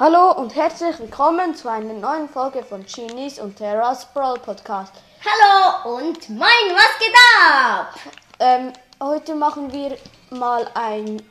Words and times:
Hallo 0.00 0.32
und 0.32 0.54
herzlich 0.54 0.98
willkommen 0.98 1.54
zu 1.54 1.68
einer 1.68 1.92
neuen 1.92 2.26
Folge 2.28 2.64
von 2.64 2.84
Genies 2.86 3.38
und 3.38 3.56
Terras 3.56 4.06
Brawl 4.14 4.38
Podcast. 4.38 4.94
Hallo 5.22 5.98
und 5.98 6.28
moin, 6.30 6.70
was 6.74 6.98
geht 6.98 7.14
ab? 7.44 7.94
Ähm, 8.38 8.72
heute 9.02 9.34
machen 9.34 9.70
wir 9.72 9.98
mal 10.30 10.66
ein 10.74 11.22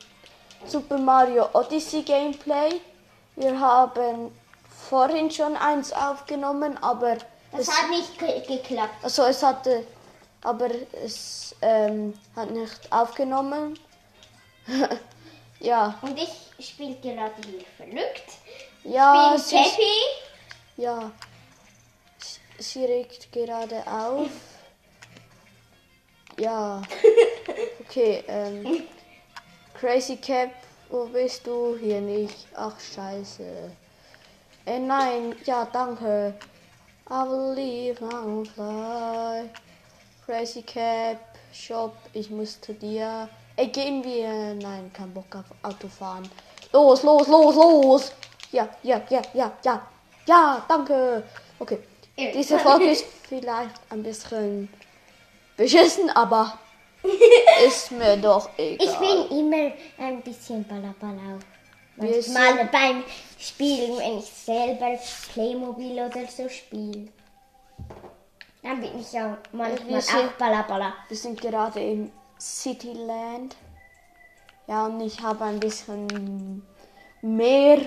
Super 0.66 0.98
Mario 0.98 1.48
Odyssey 1.52 2.02
Gameplay. 2.02 2.80
Wir 3.34 3.58
haben 3.58 4.30
vorhin 4.88 5.30
schon 5.32 5.56
eins 5.56 5.92
aufgenommen, 5.92 6.78
aber 6.80 7.16
Das 7.50 7.62
es, 7.62 7.68
hat 7.70 7.90
nicht 7.90 8.18
ge 8.20 8.40
geklappt. 8.46 8.94
also 9.02 9.24
es 9.24 9.42
hatte, 9.42 9.84
aber 10.44 10.68
es 11.04 11.56
ähm, 11.60 12.14
hat 12.36 12.50
nicht 12.52 12.92
aufgenommen. 12.92 13.76
ja, 15.58 15.98
Und 16.02 16.16
ich 16.16 16.64
spiele 16.64 16.94
gerade 16.96 17.32
hier 17.44 17.64
verrückt. 17.76 18.30
Ja, 18.84 19.34
ist- 19.34 19.50
Peppy. 19.50 19.92
Ja, 20.76 21.10
sie 22.58 22.84
regt 22.84 23.30
gerade 23.32 23.82
auf. 23.86 24.28
Ja, 26.38 26.80
okay. 27.80 28.24
Ähm, 28.28 28.84
Crazy 29.74 30.16
Cap, 30.16 30.50
wo 30.88 31.04
bist 31.06 31.46
du? 31.46 31.76
Hier 31.78 32.00
nicht. 32.00 32.46
Ach, 32.54 32.74
scheiße. 32.80 33.70
Äh, 34.66 34.78
nein, 34.78 35.34
ja, 35.44 35.66
danke. 35.70 36.34
I 37.10 37.24
will 37.28 37.54
leave 37.54 38.00
now 38.04 38.44
fly. 38.54 39.50
Crazy 40.24 40.62
Cap, 40.62 41.18
Shop, 41.52 41.94
ich 42.12 42.30
muss 42.30 42.60
zu 42.60 42.72
dir. 42.72 43.28
Ey, 43.56 43.66
gehen 43.68 44.02
wir. 44.04 44.54
Nein, 44.54 44.90
kein 44.94 45.12
Bock 45.12 45.34
auf 45.34 45.44
Autofahren. 45.62 46.30
Los, 46.72 47.02
los, 47.02 47.26
los, 47.26 47.54
los. 47.54 48.12
Ja, 48.52 48.68
ja, 48.82 49.00
ja, 49.10 49.22
ja, 49.34 49.52
ja. 49.64 49.86
Ja, 50.26 50.64
danke. 50.68 51.22
Okay. 51.58 51.78
Ja. 52.16 52.30
Diese 52.32 52.58
Folge 52.58 52.90
ist 52.90 53.04
vielleicht 53.28 53.80
ein 53.90 54.02
bisschen 54.02 54.68
beschissen, 55.56 56.10
aber 56.10 56.58
ist 57.66 57.90
mir 57.92 58.16
doch 58.16 58.50
egal. 58.58 58.86
Ich 58.86 58.96
bin 58.98 59.38
immer 59.38 59.72
ein 59.98 60.20
bisschen 60.22 60.64
balabala. 60.66 61.38
Wir 61.96 62.22
Manchmal 62.32 62.66
beim 62.72 63.04
Spielen, 63.38 63.98
wenn 63.98 64.18
ich 64.18 64.24
selber 64.26 64.98
Playmobil 65.32 65.92
oder 66.00 66.26
so 66.26 66.48
spiele. 66.48 67.08
Dann 68.62 68.80
bin 68.80 68.98
ich 69.00 69.18
auch 69.18 69.36
manchmal 69.52 70.00
sind- 70.00 70.16
auch 70.16 70.32
balabala. 70.38 70.94
Wir 71.08 71.16
sind 71.16 71.40
gerade 71.40 71.80
im 71.80 72.10
Cityland. 72.38 73.56
Ja, 74.66 74.86
und 74.86 75.00
ich 75.00 75.20
habe 75.20 75.44
ein 75.44 75.58
bisschen 75.60 76.62
mehr 77.22 77.80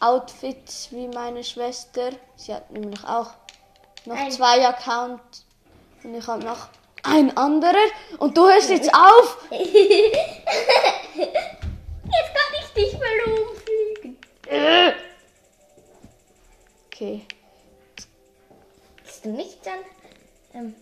Outfits 0.00 0.88
wie 0.92 1.08
meine 1.08 1.42
Schwester. 1.44 2.10
Sie 2.36 2.54
hat 2.54 2.70
nämlich 2.70 3.02
auch 3.04 3.30
noch 4.04 4.16
Ein- 4.16 4.30
zwei 4.30 4.66
Accounts. 4.66 5.44
Und 6.04 6.14
ich 6.14 6.26
habe 6.26 6.44
noch 6.44 6.68
ein 7.02 7.36
anderer. 7.36 7.74
Und 8.18 8.36
du 8.36 8.48
hörst 8.48 8.70
jetzt 8.70 8.92
auf. 8.94 9.38
Jetzt 12.10 12.34
kann 12.34 12.54
ich 12.60 12.68
dich 12.74 12.92
mal 12.98 13.20
umfliegen. 13.32 14.18
Okay. 16.86 17.26
Bist 19.04 19.24
du 19.24 19.28
nicht 19.30 19.58
dann 19.66 19.78
ähm, 20.54 20.74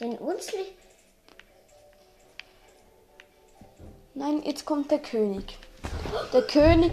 den 0.00 0.18
Unsli? 0.18 0.66
Nein, 4.14 4.42
jetzt 4.44 4.64
kommt 4.66 4.90
der 4.90 4.98
König. 4.98 5.56
Der 6.32 6.42
König. 6.42 6.92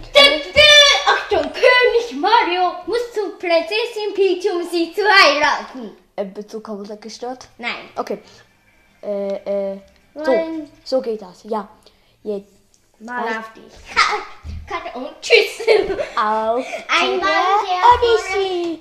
Achtung, 1.12 1.52
König 1.52 2.20
Mario 2.20 2.72
muss 2.86 3.12
zu 3.14 3.30
Prinzessin 3.38 4.14
Peach, 4.14 4.46
um 4.52 4.62
sie 4.68 4.92
zu 4.92 5.02
heiraten. 5.02 5.96
Äh, 6.16 6.24
Bezug 6.24 6.64
komplett 6.64 7.00
gestört. 7.02 7.48
Nein. 7.58 7.88
Okay. 7.96 8.18
Äh, 9.02 9.72
äh. 9.74 9.80
So, 10.14 10.30
Nein. 10.32 10.70
so 10.84 11.00
geht 11.00 11.22
das. 11.22 11.42
Ja. 11.44 11.68
Jetzt. 12.22 12.52
Mal 12.98 13.22
auf 13.28 13.50
Ka- 13.94 14.26
Karte 14.68 14.98
und 14.98 15.08
tschüss. 15.22 15.66
Auf 16.16 16.66
Einmal 16.88 17.56
der 17.64 17.82
Odyssey. 17.94 18.78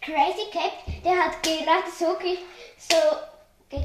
Crazy 0.00 0.48
Cat, 0.52 0.72
der 1.04 1.16
hat 1.16 1.42
gerade 1.42 1.90
so 1.98 2.14
ge 2.14 2.38
so 2.78 2.96
ge 3.68 3.80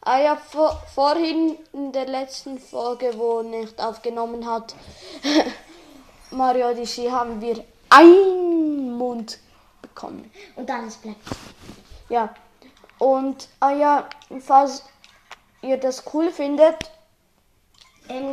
Ah 0.00 0.18
ja, 0.20 0.36
vor, 0.36 0.82
vorhin 0.94 1.56
in 1.72 1.92
der 1.92 2.06
letzten 2.06 2.58
Folge, 2.58 3.12
wo 3.16 3.42
nicht 3.42 3.80
aufgenommen 3.80 4.48
hat, 4.48 4.74
Mario 6.36 6.68
Odyssey, 6.70 7.08
haben 7.08 7.40
wir 7.40 7.64
einen 7.90 8.96
Mund 8.96 9.38
bekommen. 9.82 10.30
und 10.56 10.70
alles 10.70 10.96
bleibt. 10.96 11.18
Ja. 12.08 12.34
Und, 12.98 13.48
ah 13.60 13.70
ja, 13.72 14.08
falls 14.40 14.82
ihr 15.62 15.76
das 15.78 16.02
cool 16.12 16.30
findet, 16.30 16.76
Ähm, 18.08 18.32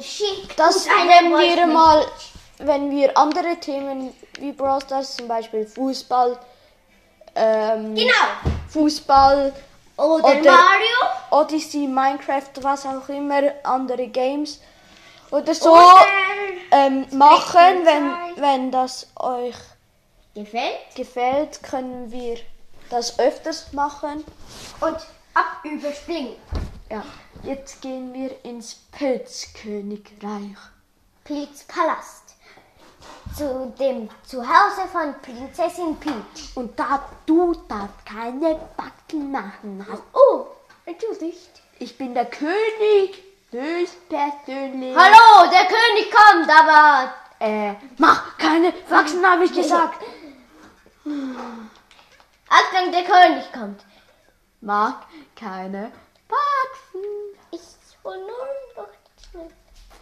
das 0.55 0.85
wenn 0.85 1.31
wir 1.31 1.65
mal, 1.67 2.05
wenn 2.59 2.91
wir 2.91 3.17
andere 3.17 3.55
Themen 3.59 4.13
wie 4.39 4.51
Brawl 4.51 4.79
Stars, 4.81 5.15
zum 5.15 5.27
Beispiel 5.27 5.65
Fußball, 5.65 6.37
ähm, 7.35 7.95
Genau. 7.95 8.11
Fußball, 8.69 9.51
Oder, 9.97 10.23
Oder- 10.23 10.51
Mario. 10.51 10.99
Odyssey, 11.31 11.87
Minecraft, 11.87 12.51
was 12.61 12.85
auch 12.85 13.09
immer, 13.09 13.41
andere 13.63 14.07
Games 14.07 14.59
oder 15.33 15.55
so 15.55 15.71
Oder 15.71 16.05
ähm, 16.69 17.07
machen, 17.11 17.85
wenn, 17.85 18.13
wenn 18.41 18.71
das 18.71 19.07
euch 19.15 19.55
gefällt. 20.35 20.95
gefällt, 20.95 21.63
können 21.63 22.11
wir 22.11 22.37
das 22.91 23.17
öfters 23.17 23.73
machen. 23.73 24.23
Und 24.79 24.97
ab 25.33 25.63
überspringen. 25.63 26.35
Ja, 26.91 27.03
jetzt 27.41 27.81
gehen 27.81 28.13
wir 28.13 28.45
ins 28.45 28.75
Pilzkönigreich. 28.91 30.57
Peach's 31.23 31.63
Palast. 31.63 32.35
Zu 33.35 33.73
dem 33.79 34.09
Zuhause 34.27 34.87
von 34.91 35.15
Prinzessin 35.23 35.97
Peach. 35.99 36.55
Und 36.55 36.77
da 36.79 37.03
du 37.25 37.53
darfst 37.67 38.05
keine 38.05 38.59
Backen 38.77 39.31
machen 39.31 39.83
hast. 39.89 40.03
Oh, 40.13 40.45
entschuldigt. 40.85 41.61
Ich 41.79 41.97
bin 41.97 42.13
der 42.13 42.25
König, 42.25 43.23
höchstpersönlich. 43.53 44.95
Hallo, 44.95 45.49
der 45.51 45.65
König 45.67 46.11
kommt, 46.11 46.49
aber 46.49 47.13
Äh, 47.39 47.73
mach 47.97 48.37
keine 48.37 48.71
Faxen, 48.71 49.25
habe 49.25 49.43
ich 49.45 49.53
gesagt. 49.53 50.01
Achtung, 52.49 52.91
der 52.91 53.03
König 53.03 53.51
kommt. 53.51 53.83
Mag 54.61 55.05
keine 55.35 55.91
Faxen. 56.29 57.01
Ich 57.51 57.61
hol 58.03 58.17
nur 58.17 58.47
noch 58.77 58.89
schnell 59.29 59.49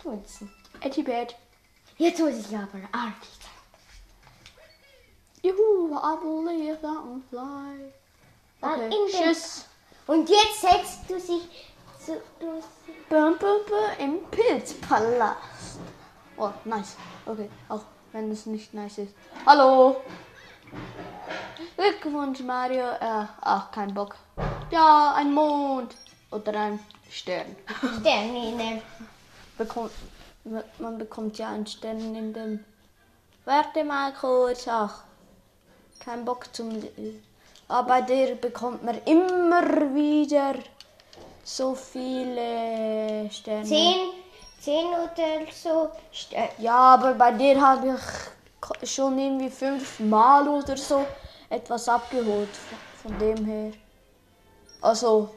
Münzen. 0.04 0.52
Etibet. 0.82 1.36
Jetzt 1.98 2.20
muss 2.20 2.34
ich 2.38 2.56
aber 2.56 2.80
artig 2.92 3.30
sein. 3.42 3.52
Juhu, 5.44 5.96
I 5.96 6.16
believe 6.22 6.78
that 6.82 7.04
and 7.04 7.24
fly. 7.30 7.92
Okay, 8.62 8.90
tschüss. 9.10 9.66
Und 10.06 10.30
jetzt 10.30 10.62
setzt 10.62 11.10
du 11.10 11.20
sich 11.20 11.71
Im 14.00 14.20
Pilzpalast. 14.32 15.80
Oh, 16.38 16.50
nice. 16.66 16.96
Okay, 17.26 17.50
auch 17.70 17.84
wenn 18.12 18.32
es 18.32 18.46
nicht 18.48 18.74
nice 18.74 19.00
ist. 19.00 19.14
Hallo. 19.46 20.02
Glückwunsch, 21.78 22.40
Mario. 22.40 22.86
Äh, 23.00 23.26
ach, 23.42 23.72
kein 23.72 23.94
Bock. 23.94 24.16
Ja, 24.72 25.14
ein 25.16 25.34
Mond. 25.34 25.96
Oder 26.32 26.60
ein 26.60 26.80
Stern. 27.10 27.56
Sternine. 28.00 28.82
bekommt, 29.58 29.92
man 30.80 30.98
bekommt 30.98 31.38
ja 31.38 31.50
einen 31.50 31.68
Stern 31.68 32.16
in 32.16 32.34
dem. 32.34 32.66
Warte 33.46 33.84
mal 33.84 34.14
kurz. 34.14 34.68
Ach, 34.68 35.04
kein 36.00 36.26
Bock 36.26 36.54
zum. 36.54 36.82
Aber 37.68 37.88
bei 37.88 38.02
der 38.02 38.36
bekommt 38.36 38.84
man 38.84 38.98
immer 39.06 39.62
wieder 39.94 40.56
so 41.44 41.76
viele 41.76 43.30
Sterne. 43.32 43.66
Zehn, 43.66 44.12
zehn 44.60 44.88
oder 44.88 45.52
so. 45.52 45.90
Stern. 46.12 46.50
Ja, 46.58 46.96
aber 46.96 47.14
bei 47.14 47.32
dir 47.32 47.60
habe 47.62 47.98
ich 48.82 48.92
schon 48.92 49.18
irgendwie 49.18 49.50
fünfmal 49.50 50.48
oder 50.48 50.78
so 50.78 51.06
etwas 51.50 51.88
abgeholt. 51.90 52.50
Von 53.02 53.18
dem 53.18 53.46
her. 53.46 53.72
Also. 54.82 55.30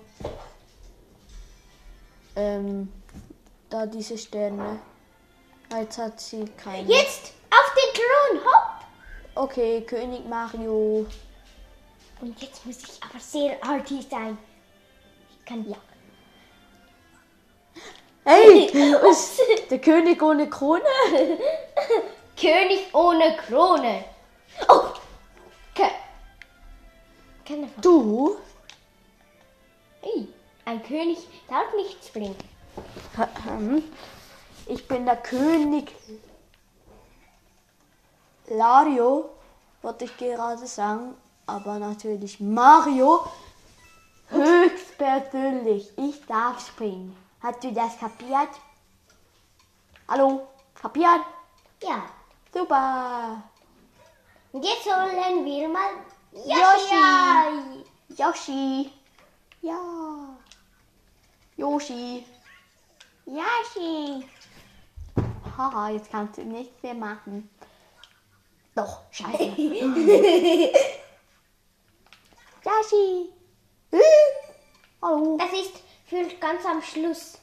Ähm, 2.37 2.93
da 3.71 3.87
diese 3.87 4.19
Sterne. 4.19 4.79
Jetzt 5.71 5.99
hat 5.99 6.21
sie 6.21 6.45
keine. 6.57 6.89
Jetzt 6.89 7.33
auf 7.51 7.75
den 7.75 8.01
Thron, 8.01 8.45
hopp! 8.45 8.75
Okay, 9.35 9.81
König 9.83 10.25
Mario. 10.29 11.07
Und 12.21 12.41
jetzt 12.41 12.65
muss 12.65 12.79
ich 12.79 13.03
aber 13.03 13.19
sehr 13.19 13.57
artig 13.65 14.07
sein. 14.09 14.39
Ich 15.31 15.45
kann 15.45 15.69
ja. 15.69 15.77
Hey, 18.25 18.71
was? 19.03 19.39
Der 19.71 19.79
König 19.81 20.23
ohne 20.23 20.49
Krone? 20.49 20.83
König 22.41 22.95
ohne 22.95 23.37
Krone. 23.37 24.05
Oh! 24.69 24.85
Ke 25.75 25.91
keine 27.47 27.67
Frage. 27.69 27.81
Du? 27.83 28.37
Ey, 30.03 30.29
ein 30.65 30.83
König 30.83 31.19
darf 31.49 31.75
nicht 31.77 32.05
springen. 32.05 32.37
Ähm, 33.47 33.83
Ich 34.67 34.89
bin 34.89 35.05
der 35.05 35.17
König. 35.17 35.93
Lario, 38.47 39.31
wollte 39.83 40.05
ich 40.07 40.17
gerade 40.17 40.67
sagen, 40.67 41.15
aber 41.47 41.79
natürlich 41.79 42.41
Mario. 42.41 43.27
Höchstpersönlich, 44.31 45.93
ich 45.99 46.25
darf 46.27 46.67
springen. 46.67 47.15
Hast 47.45 47.63
du 47.63 47.71
das 47.75 47.99
kapiert? 47.99 48.49
Hallo, 50.09 50.49
kapiert? 50.75 51.21
Ja. 51.83 52.07
Super. 52.51 53.43
Jetzt 54.55 54.87
holen 54.87 55.45
wir 55.45 55.69
mal 55.69 55.91
Yoshi. 56.33 57.85
Yoshi. 58.17 58.91
Ja. 59.61 60.39
Yoshi. 61.59 62.25
Yoshi. 63.27 64.27
Haha, 65.59 65.91
jetzt 65.91 66.11
kannst 66.11 66.39
du 66.39 66.45
nichts 66.45 66.83
mehr 66.83 66.95
machen. 66.95 67.51
Doch, 68.75 69.03
scheiße. 69.11 69.45
Yoshi. 72.65 73.29
Hm? 73.91 74.01
Hallo. 75.03 75.37
Das 75.37 75.53
ist 75.53 75.85
für 76.15 76.37
ganz 76.37 76.65
am 76.65 76.81
Schluss. 76.81 77.39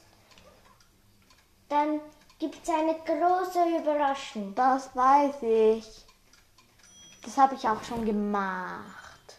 Dann 1.68 2.00
gibt 2.38 2.62
es 2.62 2.68
eine 2.70 2.94
große 2.94 3.80
Überraschung. 3.80 4.54
Das 4.54 4.94
weiß 4.96 5.42
ich. 5.42 5.86
Das 7.22 7.36
habe 7.36 7.54
ich 7.54 7.68
auch 7.68 7.82
schon 7.84 8.04
gemacht. 8.04 9.36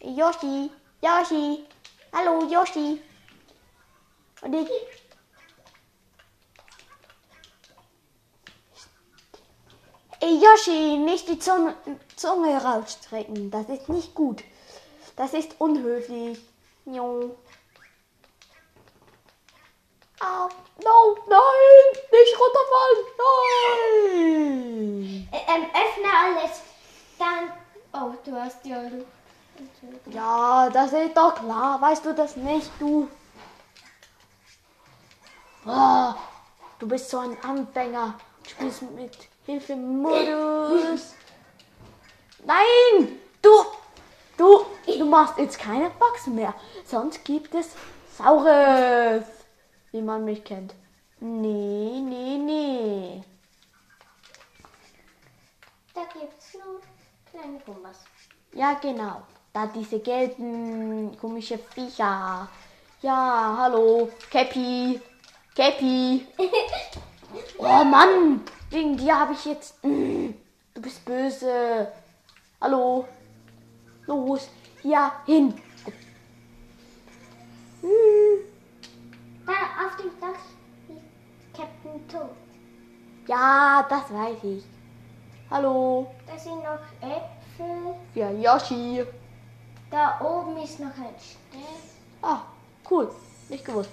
Yoshi, 0.00 0.70
Yoshi, 1.00 1.64
hallo 2.12 2.48
Yoshi. 2.48 3.02
Und 4.42 4.54
ich. 4.54 4.70
Yoshi, 10.20 10.98
nicht 10.98 11.28
die 11.28 11.38
Zunge, 11.38 11.74
Zunge 12.16 12.62
rausstrecken. 12.62 13.50
Das 13.50 13.68
ist 13.68 13.88
nicht 13.88 14.14
gut. 14.14 14.42
Das 15.16 15.34
ist 15.34 15.60
unhöflich. 15.60 16.40
Jo. 16.86 17.36
Ah, 20.24 20.48
no, 20.84 21.16
nein, 21.28 21.86
nicht 22.12 22.34
runterfallen, 22.38 23.04
nein. 24.04 25.28
Ä- 25.32 25.46
Ähm, 25.48 25.64
öffne 25.82 26.10
alles. 26.24 26.60
Dann. 27.18 27.44
Oh, 27.92 28.14
du 28.24 28.40
hast 28.40 28.64
ja. 28.64 28.80
Ja, 30.06 30.70
das 30.70 30.92
ist 30.92 31.16
doch 31.16 31.34
klar. 31.34 31.80
Weißt 31.80 32.04
du 32.04 32.14
das 32.14 32.36
nicht, 32.36 32.70
du? 32.78 33.08
Ah, 35.66 36.14
du 36.78 36.86
bist 36.88 37.10
so 37.10 37.18
ein 37.18 37.36
Anfänger. 37.42 38.14
Du 38.44 38.50
spielst 38.50 38.82
mit 38.82 39.16
Hilfe-Modus. 39.46 41.14
Nein, 42.44 43.18
du, 43.40 43.50
du, 44.36 44.64
du 44.86 45.04
machst 45.04 45.38
jetzt 45.38 45.58
keine 45.58 45.90
Boxen 45.90 46.34
mehr. 46.34 46.54
Sonst 46.86 47.24
gibt 47.24 47.54
es 47.54 47.68
Saures, 48.18 49.24
wie 49.92 50.02
man 50.02 50.24
mich 50.24 50.42
kennt. 50.44 50.74
Nee, 51.20 52.00
nee, 52.00 52.38
nee. 52.38 53.22
Da 55.94 56.02
gibt 56.12 56.38
es 56.38 56.54
nur 56.54 56.80
kleine 57.30 57.58
Gumbas. 57.60 57.98
Ja, 58.54 58.74
genau. 58.74 59.22
Da 59.52 59.66
diese 59.66 60.00
gelben 60.00 61.16
komische 61.20 61.58
Viecher. 61.58 62.48
Ja, 63.02 63.56
hallo. 63.58 64.08
Cappy. 64.30 65.00
Cappy. 65.54 66.26
Oh 67.56 67.82
Mann. 67.82 68.42
Wegen 68.68 68.94
dir 68.98 69.18
habe 69.18 69.32
ich 69.32 69.46
jetzt. 69.46 69.82
Mm, 69.82 70.34
Du 70.74 70.82
bist 70.82 71.02
böse. 71.04 71.90
Hallo. 72.60 73.06
Los. 74.06 74.48
Hier 74.82 75.12
hin. 75.24 75.54
Dem 80.02 80.10
Dach 80.20 80.34
ist 80.88 81.54
Captain 81.56 82.08
Toad. 82.08 82.30
Ja, 83.28 83.86
das 83.88 84.12
weiß 84.12 84.42
ich. 84.42 84.64
Hallo. 85.48 86.10
Da 86.26 86.36
sind 86.36 86.56
noch 86.56 86.80
Äpfel. 87.00 87.94
Ja, 88.14 88.30
Yoshi. 88.30 89.04
Da 89.90 90.20
oben 90.20 90.56
ist 90.56 90.80
noch 90.80 90.86
ein 90.86 91.14
Stern. 91.20 91.62
Ah, 92.20 92.42
cool. 92.90 93.12
Nicht 93.48 93.64
gewusst. 93.64 93.90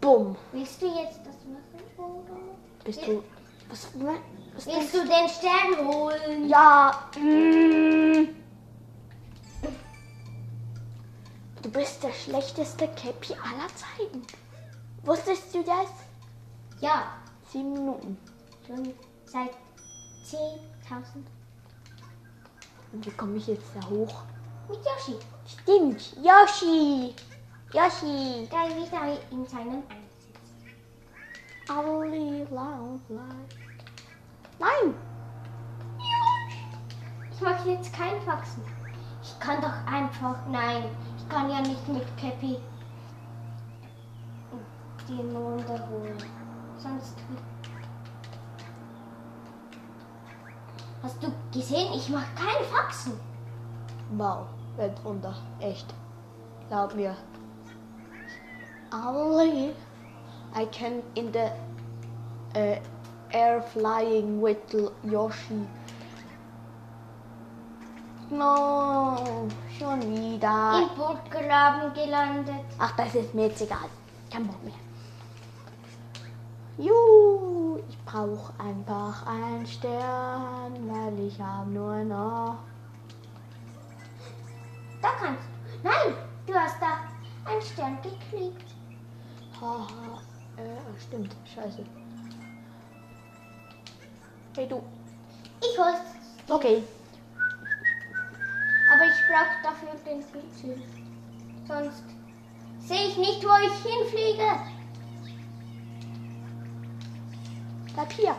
Bumm. 0.00 0.36
Willst 0.52 0.80
du 0.80 0.86
jetzt 0.86 1.20
das 1.24 1.36
machen? 1.46 1.82
Oder? 1.96 2.84
Bist 2.84 3.04
du. 3.06 3.24
Was, 3.68 3.88
was 4.54 4.66
Willst 4.66 4.94
du 4.94 4.98
den 4.98 5.28
Stern 5.28 5.88
holen? 5.88 6.48
Ja. 6.48 7.08
Mm. 7.18 8.41
Du 11.62 11.70
bist 11.70 12.02
der 12.02 12.12
schlechteste 12.12 12.88
Cappy 12.88 13.34
aller 13.34 13.68
Zeiten. 13.74 14.22
Wusstest 15.04 15.54
du 15.54 15.62
das? 15.62 15.88
Ja, 16.80 17.04
Sieben 17.50 17.72
Minuten. 17.74 18.18
schon 18.66 18.94
seit 19.26 19.50
10.000 20.24 21.02
Und 22.92 23.06
wie 23.06 23.10
komme 23.10 23.36
ich 23.36 23.46
jetzt 23.46 23.70
da 23.74 23.86
hoch? 23.88 24.22
mit 24.68 24.78
Yoshi. 24.78 25.18
Stimmt. 25.46 26.16
Yoshi. 26.16 27.14
Yoshi. 27.72 28.48
Da 28.50 28.68
wieder 28.68 29.18
in 29.30 29.46
seinen 29.46 29.82
Einsitz. 29.88 30.38
Ali 31.68 32.44
loud 32.50 33.00
like. 33.08 33.58
Nein. 34.58 34.94
Ich 37.32 37.40
mache 37.40 37.70
jetzt 37.70 37.92
kein 37.92 38.20
Faxen. 38.22 38.62
Ich 39.22 39.38
kann 39.40 39.60
doch 39.60 39.92
einfach. 39.92 40.36
Nein, 40.48 40.84
ich 41.22 41.28
kann 41.28 41.50
ja 41.50 41.60
nicht 41.60 41.88
mit 41.88 42.04
Cappy 42.16 42.58
den 45.08 45.36
runterholen. 45.36 46.16
Sonst. 46.78 47.16
Hast 51.02 51.22
du 51.22 51.32
gesehen? 51.52 51.92
Ich 51.94 52.08
mache 52.08 52.26
kein 52.36 52.64
Faxen. 52.70 53.12
Wow. 54.16 54.46
Weltwunder. 54.76 55.34
Echt. 55.60 55.92
Glaub 56.68 56.94
mir. 56.94 57.16
Ali. 58.90 59.74
I 60.54 60.66
can 60.66 61.02
in 61.14 61.32
the 61.32 61.50
uh, 62.54 62.78
air 63.32 63.62
flying 63.62 64.40
with 64.40 64.58
Yoshi. 65.02 65.66
No, 68.32 69.46
schon 69.78 70.00
wieder. 70.00 70.80
Im 70.80 70.96
Burggraben 70.96 71.92
gelandet. 71.92 72.64
Ach, 72.78 72.96
das 72.96 73.14
ist 73.14 73.34
mir 73.34 73.48
jetzt 73.48 73.60
egal. 73.60 73.90
Kein 74.30 74.46
Bock 74.46 74.64
mehr. 74.64 74.72
Juhu, 76.78 77.78
ich 77.86 77.98
brauche 78.06 78.54
einfach 78.58 79.26
einen 79.26 79.66
Stern, 79.66 80.72
weil 80.88 81.26
ich 81.26 81.38
habe 81.38 81.68
nur 81.68 82.02
noch. 82.04 82.56
Da 85.02 85.10
kannst 85.20 85.42
du. 85.42 85.88
Nein, 85.88 86.14
du 86.46 86.54
hast 86.54 86.76
da 86.80 87.50
einen 87.50 87.60
Stern 87.60 87.98
gekriegt. 88.00 88.74
Haha, 89.60 90.22
äh, 90.56 91.00
stimmt, 91.06 91.36
scheiße. 91.54 91.84
Hey 94.56 94.66
du. 94.66 94.82
Ich 95.60 95.78
hol's. 95.78 96.00
Okay, 96.48 96.82
Aber 99.02 99.10
ich 99.10 99.26
brauche 99.26 99.62
dafür 99.64 99.98
den 100.06 100.22
Bildschirm. 100.26 100.82
Sonst 101.66 102.04
sehe 102.78 103.08
ich 103.08 103.16
nicht, 103.16 103.42
wo 103.42 103.50
ich 103.56 103.72
hinfliege. 103.82 104.46
bleib 107.94 108.12
hier. 108.12 108.36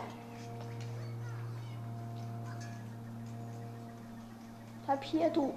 Bleib 4.86 5.04
hier, 5.04 5.28
du 5.28 5.54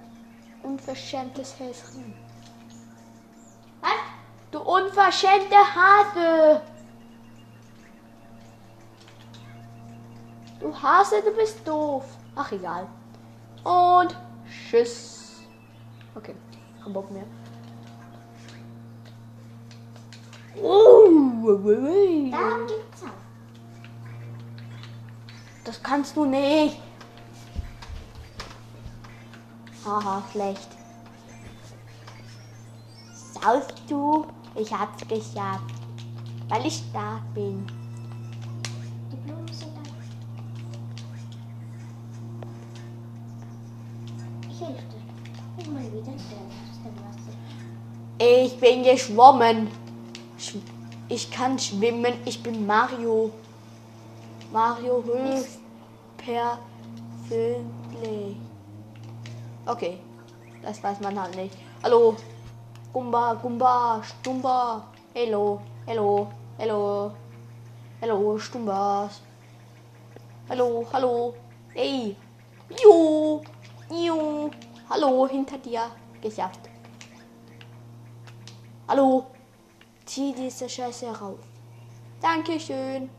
unverschämtes 0.63 1.57
Häschen. 1.57 2.13
Was? 3.79 3.91
Du 4.51 4.59
unverschämte 4.59 5.55
Hase! 5.55 6.61
Du 10.59 10.81
Hase, 10.81 11.21
du 11.21 11.31
bist 11.31 11.65
doof. 11.65 12.03
Ach, 12.35 12.51
egal. 12.51 12.87
Und 13.63 14.17
tschüss. 14.50 15.42
Okay, 16.16 16.36
kein 16.84 16.94
Bock 16.94 17.12
mehr. 17.12 17.25
Oh. 20.62 20.98
Da 21.48 22.58
gibt's 22.68 23.04
auch. 23.04 23.10
Das 25.63 25.82
kannst 25.82 26.16
du 26.16 26.25
nicht. 26.25 26.77
Haha, 29.86 30.22
schlecht. 30.32 30.68
Saust 33.13 33.84
du? 33.88 34.27
Ich 34.56 34.74
hab's 34.74 35.08
geschafft. 35.08 35.74
Weil 36.50 36.66
ich 36.66 36.84
da 36.92 37.22
bin. 37.34 37.66
Die 39.12 39.16
Blumen 39.18 39.48
sind 39.54 39.72
da. 39.75 39.82
Ich 44.50 44.60
helfe 44.60 44.74
dir. 44.74 45.01
Guck 45.58 45.74
mal 45.74 45.84
wieder 45.84 46.12
aus 46.12 46.27
dem 46.84 46.96
Wasser. 47.06 47.34
Bin 48.59 48.83
geschwommen. 48.83 49.69
Sch- 50.39 50.55
Ich 51.09 51.29
kann 51.31 51.57
schwimmen. 51.59 52.13
Ich 52.25 52.41
bin 52.43 52.65
Mario. 52.65 53.31
Mario 54.51 55.03
höchst 55.05 55.59
persönlich. 56.17 56.57
Okay, 59.65 59.97
das 60.61 60.81
weiß 60.83 60.99
man 61.01 61.19
halt 61.21 61.35
nicht. 61.35 61.55
Hallo, 61.83 62.15
Gumba, 62.93 63.33
Gumba, 63.35 64.01
Stumba. 64.03 64.83
Hello, 65.13 65.59
hello, 65.85 66.27
hello, 66.57 67.11
hello, 67.99 68.37
Stumbas. 68.37 69.21
Hallo, 70.49 70.85
hallo. 70.93 71.33
Hey, 71.73 72.15
jo, 72.81 73.41
jo. 73.91 74.49
Hallo, 74.89 75.27
hinter 75.27 75.57
dir. 75.57 75.81
Geschafft. 76.21 76.66
Hallo, 78.89 79.25
zieh 80.06 80.34
diese 80.34 80.70
Scheiße 80.70 81.08
raus. 81.20 81.39
Dankeschön. 82.22 83.10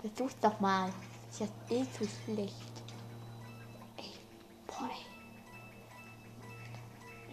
Versuch's 0.00 0.38
doch 0.40 0.58
mal. 0.60 0.88
Ist 1.30 1.40
ja 1.40 1.46
eh 1.68 1.84
zu 1.92 2.04
schlecht. 2.06 2.72
Ey, 3.98 4.12
boy. 4.66 4.88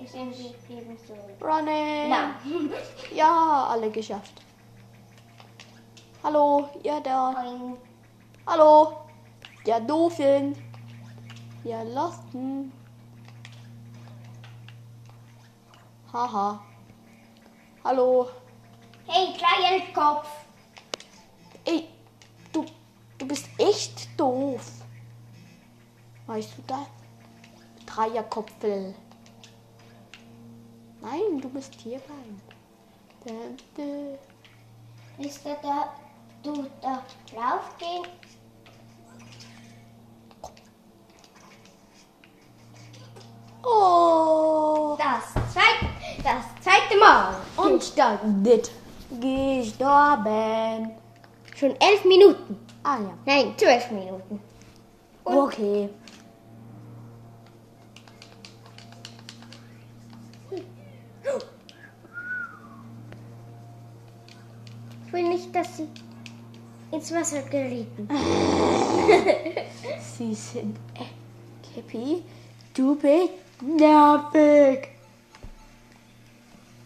Ich 0.04 0.14
nehme 0.14 0.34
sie 0.34 0.54
eben 0.70 0.98
so. 1.08 1.16
Na. 1.40 2.36
Ja, 3.16 3.68
alle 3.70 3.90
geschafft. 3.90 4.42
Hallo, 6.24 6.70
ihr 6.84 7.00
da. 7.00 7.32
Boing. 7.32 7.78
Hallo, 8.46 8.98
der 9.66 9.80
Doofen. 9.80 10.58
Ihr 11.64 11.86
Losten. 11.86 12.74
Haha. 16.12 16.71
Hallo. 17.84 18.30
Hey, 19.08 19.34
Dreieckopf. 19.36 20.28
Ey, 21.66 21.88
du, 22.54 22.64
du 23.18 23.28
bist 23.28 23.50
echt 23.58 24.08
doof. 24.20 24.62
Weißt 26.28 26.58
du 26.58 26.62
das? 26.68 26.86
Dreierkopfel. 27.88 28.94
Nein, 31.02 31.42
du 31.42 31.50
bist 31.50 31.74
hierbei. 31.82 32.14
Dä, 33.26 33.34
dä. 33.76 34.20
Willst 35.18 35.44
du 35.44 35.58
da, 35.64 35.92
du 36.44 36.68
da 36.82 37.04
raufgehen? 37.36 38.06
Oh. 43.64 44.96
Das 45.00 45.34
zweite, 45.52 45.88
das 46.24 46.64
zweite 46.64 46.98
Mal. 47.00 47.41
Und 47.82 47.98
dann 47.98 48.44
dit. 48.44 48.70
Gestorben. 49.20 50.92
Schon 51.56 51.72
elf 51.80 52.06
Minuten. 52.06 52.58
Ah 52.84 52.98
ja. 53.00 53.14
Nein, 53.26 53.54
zwölf 53.58 53.90
Minuten. 53.92 54.40
Und- 55.24 55.38
Okay. 55.38 55.90
Ich 65.08 65.14
will 65.14 65.28
nicht, 65.30 65.54
dass 65.56 65.78
sie 65.78 65.88
ins 66.92 67.14
Wasser 67.14 67.42
gerieten. 67.44 68.08
Sie 70.18 70.34
sind 70.36 70.78
äh, 70.96 71.74
Cappy. 71.76 72.24
Du 72.74 72.96
bist 72.96 73.30
nervig. 73.62 74.88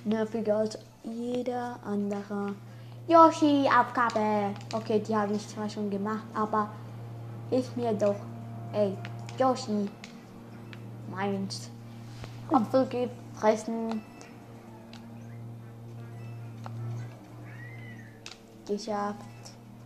Nerviger 0.06 0.58
als 0.58 0.78
jeder 1.04 1.80
andere. 1.84 2.54
Yoshi, 3.08 3.68
Aufgabe. 3.68 4.54
Okay, 4.72 5.00
die 5.00 5.16
habe 5.16 5.34
ich 5.34 5.48
zwar 5.48 5.68
schon 5.68 5.90
gemacht, 5.90 6.26
aber 6.36 6.70
hilf 7.50 7.76
mir 7.76 7.92
doch. 7.94 8.16
Ey, 8.72 8.96
Yoshi. 9.40 9.90
Meins. 11.10 11.72
Apfel 12.52 12.86
gefressen. 12.86 14.04
Geschafft. 18.68 19.20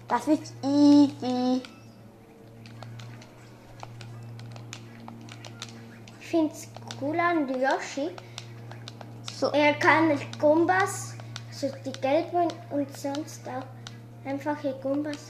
Das 0.09 0.27
ist 0.27 0.53
easy. 0.63 1.61
Ich 6.19 6.27
finde 6.27 6.53
es 6.53 6.67
cool 7.01 7.17
an 7.17 7.47
Yoshi. 7.47 8.11
So, 9.39 9.47
Er 9.53 9.73
kann 9.75 10.09
mit 10.09 10.37
Gumbas, 10.37 11.15
so 11.49 11.69
die 11.85 11.93
gelben 11.93 12.49
und 12.71 12.97
sonst 12.97 13.47
auch 13.47 13.63
einfache 14.27 14.73
Gumbas. 14.83 15.29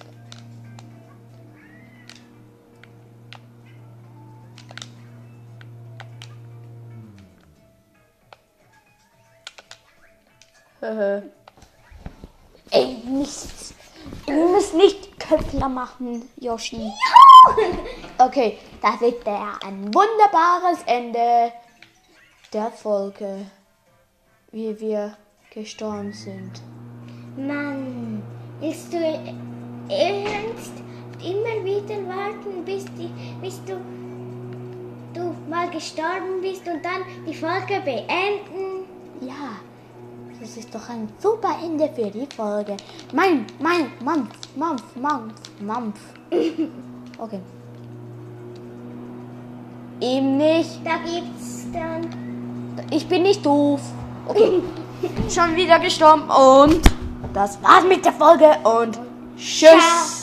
Ey, 12.71 13.03
nicht. 13.05 13.75
Du 14.25 14.47
musst 14.47 14.73
nicht 14.73 15.19
Köpfler 15.19 15.69
machen, 15.69 16.27
Yoshi. 16.37 16.91
Okay, 18.17 18.57
das 18.81 19.01
ist 19.01 19.25
der 19.25 19.57
ein 19.63 19.93
wunderbares 19.93 20.83
Ende 20.85 21.53
der 22.51 22.69
Folge, 22.69 23.45
wie 24.51 24.79
wir 24.79 25.15
gestorben 25.53 26.13
sind. 26.13 26.61
Mann, 27.37 28.21
willst 28.59 28.91
du 28.91 28.97
ernst 28.97 30.73
immer 31.19 31.63
wieder 31.63 31.97
warten, 32.07 32.63
bis, 32.65 32.85
die, 32.97 33.09
bis 33.41 33.61
du, 33.65 33.77
du 35.13 35.35
mal 35.49 35.69
gestorben 35.69 36.41
bist 36.41 36.67
und 36.67 36.83
dann 36.83 37.03
die 37.27 37.33
Folge 37.33 37.81
beenden? 37.83 38.85
Ja, 39.21 39.59
das 40.39 40.57
ist 40.57 40.73
doch 40.73 40.89
ein 40.89 41.09
super 41.19 41.57
Ende 41.63 41.89
für 41.89 42.09
die 42.09 42.27
Folge. 42.35 42.77
Mein, 43.13 43.45
mein, 43.59 43.91
Mampf, 44.03 44.55
Mampf, 44.55 44.95
Mampf, 44.95 45.33
Mampf. 45.61 45.99
Okay. 47.21 47.41
Ihm 49.99 50.37
nicht. 50.37 50.79
Da 50.85 50.95
gibt's 50.99 51.67
dann. 51.73 52.07
Ich 52.91 53.05
bin 53.09 53.23
nicht 53.23 53.45
doof. 53.45 53.81
Okay. 54.29 54.61
Schon 55.27 55.55
wieder 55.55 55.79
gestorben 55.79 56.29
und 56.29 56.81
das 57.33 57.57
war's 57.63 57.83
mit 57.83 58.05
der 58.05 58.13
Folge 58.13 58.45
und 58.63 58.99
tschüss. 59.35 59.69
Ciao. 59.69 60.18